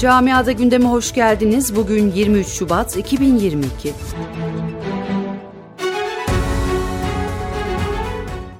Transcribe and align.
Camiada 0.00 0.52
gündeme 0.52 0.84
hoş 0.84 1.14
geldiniz. 1.14 1.76
Bugün 1.76 2.12
23 2.12 2.46
Şubat 2.46 2.96
2022. 2.96 3.92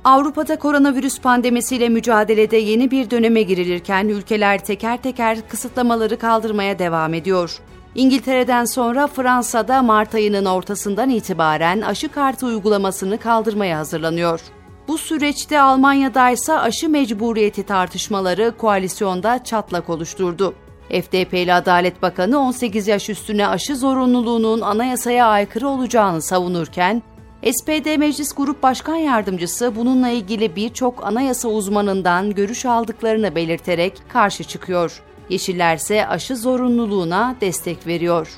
Avrupa'da 0.04 0.58
koronavirüs 0.58 1.20
pandemisiyle 1.20 1.88
mücadelede 1.88 2.56
yeni 2.56 2.90
bir 2.90 3.10
döneme 3.10 3.42
girilirken 3.42 4.08
ülkeler 4.08 4.64
teker 4.64 5.02
teker 5.02 5.48
kısıtlamaları 5.48 6.18
kaldırmaya 6.18 6.78
devam 6.78 7.14
ediyor. 7.14 7.58
İngiltere'den 7.94 8.64
sonra 8.64 9.06
Fransa'da 9.06 9.82
Mart 9.82 10.14
ayının 10.14 10.44
ortasından 10.44 11.10
itibaren 11.10 11.80
aşı 11.80 12.08
kartı 12.08 12.46
uygulamasını 12.46 13.18
kaldırmaya 13.18 13.78
hazırlanıyor. 13.78 14.40
Bu 14.88 14.98
süreçte 14.98 15.60
Almanya'da 15.60 16.30
ise 16.30 16.52
aşı 16.52 16.88
mecburiyeti 16.88 17.62
tartışmaları 17.62 18.56
koalisyonda 18.58 19.44
çatlak 19.44 19.90
oluşturdu. 19.90 20.54
FDP'li 20.90 21.54
Adalet 21.54 22.02
Bakanı 22.02 22.38
18 22.38 22.88
yaş 22.88 23.10
üstüne 23.10 23.46
aşı 23.46 23.76
zorunluluğunun 23.76 24.60
anayasaya 24.60 25.26
aykırı 25.26 25.68
olacağını 25.68 26.22
savunurken, 26.22 27.02
SPD 27.44 27.96
Meclis 27.96 28.34
Grup 28.34 28.62
Başkan 28.62 28.96
Yardımcısı 28.96 29.76
bununla 29.76 30.08
ilgili 30.08 30.56
birçok 30.56 31.06
anayasa 31.06 31.48
uzmanından 31.48 32.34
görüş 32.34 32.66
aldıklarını 32.66 33.34
belirterek 33.34 34.02
karşı 34.08 34.44
çıkıyor. 34.44 35.02
Yeşiller 35.28 35.76
ise 35.76 36.06
aşı 36.06 36.36
zorunluluğuna 36.36 37.36
destek 37.40 37.86
veriyor. 37.86 38.28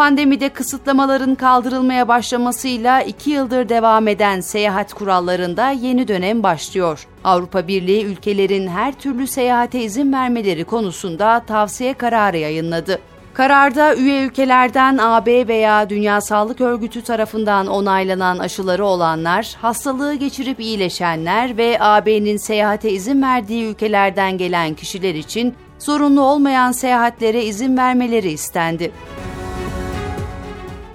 Pandemide 0.00 0.48
kısıtlamaların 0.48 1.34
kaldırılmaya 1.34 2.08
başlamasıyla 2.08 3.02
iki 3.02 3.30
yıldır 3.30 3.68
devam 3.68 4.08
eden 4.08 4.40
seyahat 4.40 4.92
kurallarında 4.92 5.70
yeni 5.70 6.08
dönem 6.08 6.42
başlıyor. 6.42 7.06
Avrupa 7.24 7.68
Birliği 7.68 8.04
ülkelerin 8.04 8.68
her 8.68 8.92
türlü 8.92 9.26
seyahate 9.26 9.80
izin 9.80 10.12
vermeleri 10.12 10.64
konusunda 10.64 11.42
tavsiye 11.46 11.94
kararı 11.94 12.36
yayınladı. 12.36 12.98
Kararda 13.34 13.96
üye 13.96 14.24
ülkelerden 14.24 14.98
AB 14.98 15.48
veya 15.48 15.90
Dünya 15.90 16.20
Sağlık 16.20 16.60
Örgütü 16.60 17.02
tarafından 17.02 17.66
onaylanan 17.66 18.38
aşıları 18.38 18.84
olanlar, 18.84 19.56
hastalığı 19.62 20.14
geçirip 20.14 20.60
iyileşenler 20.60 21.56
ve 21.56 21.76
AB'nin 21.80 22.36
seyahate 22.36 22.90
izin 22.90 23.22
verdiği 23.22 23.64
ülkelerden 23.64 24.38
gelen 24.38 24.74
kişiler 24.74 25.14
için 25.14 25.54
zorunlu 25.78 26.20
olmayan 26.22 26.72
seyahatlere 26.72 27.44
izin 27.44 27.76
vermeleri 27.76 28.30
istendi. 28.30 28.92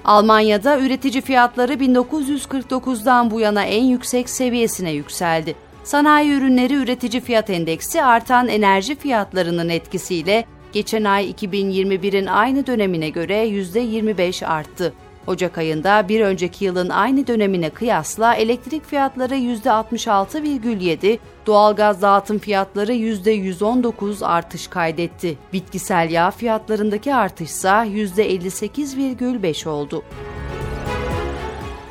Almanya'da 0.05 0.79
üretici 0.79 1.21
fiyatları 1.21 1.73
1949'dan 1.73 3.31
bu 3.31 3.39
yana 3.39 3.63
en 3.63 3.83
yüksek 3.83 4.29
seviyesine 4.29 4.91
yükseldi. 4.91 5.55
Sanayi 5.83 6.31
ürünleri 6.31 6.73
üretici 6.73 7.21
fiyat 7.21 7.49
endeksi 7.49 8.03
artan 8.03 8.47
enerji 8.47 8.95
fiyatlarının 8.95 9.69
etkisiyle 9.69 10.45
geçen 10.73 11.03
ay 11.03 11.31
2021'in 11.31 12.25
aynı 12.25 12.67
dönemine 12.67 13.09
göre 13.09 13.47
%25 13.47 14.45
arttı. 14.45 14.93
Ocak 15.27 15.57
ayında 15.57 16.09
bir 16.09 16.21
önceki 16.21 16.65
yılın 16.65 16.89
aynı 16.89 17.27
dönemine 17.27 17.69
kıyasla 17.69 18.35
elektrik 18.35 18.85
fiyatları 18.85 19.35
%66,7, 19.35 21.19
doğalgaz 21.45 22.01
dağıtım 22.01 22.39
fiyatları 22.39 22.93
%119 22.93 24.25
artış 24.25 24.67
kaydetti. 24.67 25.37
Bitkisel 25.53 26.11
yağ 26.11 26.31
fiyatlarındaki 26.31 27.15
artış 27.15 27.49
ise 27.49 27.69
%58,5 27.69 29.69
oldu. 29.69 30.03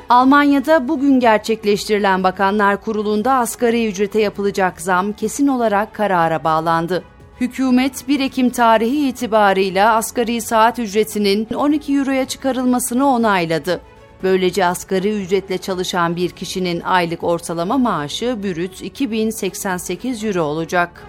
Almanya'da 0.08 0.88
bugün 0.88 1.20
gerçekleştirilen 1.20 2.24
Bakanlar 2.24 2.80
Kurulu'nda 2.80 3.32
asgari 3.32 3.88
ücrete 3.88 4.20
yapılacak 4.20 4.80
zam 4.80 5.12
kesin 5.12 5.46
olarak 5.46 5.94
karara 5.94 6.44
bağlandı. 6.44 7.04
Hükümet 7.40 8.08
1 8.08 8.20
Ekim 8.20 8.50
tarihi 8.50 9.08
itibarıyla 9.08 9.94
asgari 9.94 10.40
saat 10.40 10.78
ücretinin 10.78 11.48
12 11.54 11.94
euroya 11.94 12.28
çıkarılmasını 12.28 13.06
onayladı. 13.06 13.80
Böylece 14.22 14.66
asgari 14.66 15.22
ücretle 15.22 15.58
çalışan 15.58 16.16
bir 16.16 16.30
kişinin 16.30 16.80
aylık 16.80 17.24
ortalama 17.24 17.78
maaşı 17.78 18.42
bürüt 18.42 18.82
2088 18.82 20.24
euro 20.24 20.42
olacak. 20.42 21.06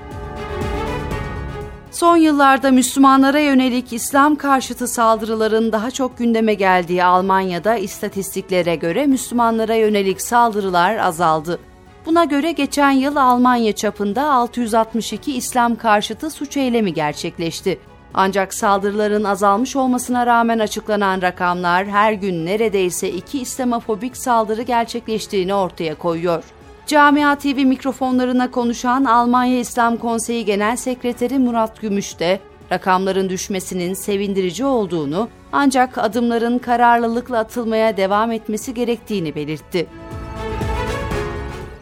Son 1.92 2.18
yıllarda 2.18 2.72
Müslümanlara 2.72 3.40
yönelik 3.40 3.94
İslam 3.94 4.36
karşıtı 4.36 4.88
saldırıların 4.88 5.72
daha 5.72 5.92
çok 5.92 6.18
gündeme 6.18 6.54
geldiği 6.54 7.04
Almanya'da 7.04 7.76
istatistiklere 7.76 8.76
göre 8.76 9.06
Müslümanlara 9.06 9.76
yönelik 9.76 10.22
saldırılar 10.22 10.98
azaldı. 10.98 11.60
Buna 12.06 12.24
göre 12.24 12.52
geçen 12.52 12.92
yıl 12.92 13.16
Almanya 13.16 13.72
çapında 13.72 14.32
662 14.34 15.34
İslam 15.34 15.76
karşıtı 15.76 16.30
suç 16.30 16.58
eylemi 16.58 16.94
gerçekleşti. 16.94 17.80
Ancak 18.14 18.54
saldırıların 18.54 19.24
azalmış 19.24 19.76
olmasına 19.76 20.26
rağmen 20.26 20.60
açıklanan 20.60 21.22
rakamlar 21.22 21.88
her 21.88 22.14
gün 22.14 22.46
neredeyse 22.46 23.10
iki 23.10 23.42
İslamofobik 23.42 24.18
saldırı 24.18 24.62
gerçekleştiğini 24.62 25.54
ortaya 25.54 25.96
koyuyor. 25.96 26.44
Camia 26.88 27.36
TV 27.36 27.66
mikrofonlarına 27.66 28.52
konuşan 28.52 29.06
Almanya 29.06 29.60
İslam 29.60 29.98
Konseyi 29.98 30.46
Genel 30.46 30.76
Sekreteri 30.76 31.40
Murat 31.40 31.82
Gümüş 31.82 32.20
de 32.20 32.40
rakamların 32.72 33.30
düşmesinin 33.30 33.94
sevindirici 33.94 34.66
olduğunu 34.66 35.30
ancak 35.52 35.98
adımların 35.98 36.60
kararlılıkla 36.60 37.40
atılmaya 37.40 37.98
devam 37.98 38.32
etmesi 38.32 38.74
gerektiğini 38.74 39.36
belirtti. 39.36 39.88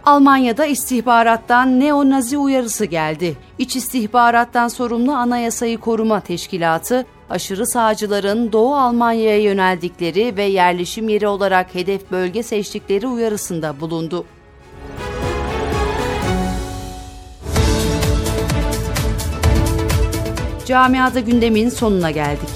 Almanya'da 0.06 0.66
istihbarattan 0.66 1.80
neo-nazi 1.80 2.38
uyarısı 2.38 2.86
geldi. 2.86 3.38
İç 3.58 3.76
istihbarattan 3.76 4.68
sorumlu 4.68 5.12
Anayasayı 5.12 5.78
Koruma 5.78 6.20
Teşkilatı, 6.20 7.06
aşırı 7.30 7.68
sağcıların 7.68 8.52
Doğu 8.52 8.76
Almanya'ya 8.76 9.42
yöneldikleri 9.42 10.38
ve 10.38 10.44
yerleşim 10.44 11.10
yeri 11.10 11.28
olarak 11.28 11.76
hedef 11.76 12.12
bölge 12.12 12.44
seçtikleri 12.44 13.08
uyarısında 13.08 13.80
bulundu. 13.80 14.26
Camiada 20.66 21.20
gündemin 21.20 21.70
sonuna 21.70 22.12
geldik. 22.12 22.50